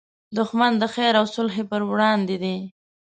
[0.37, 2.57] دښمن د خیر او صلحې پر وړاندې دی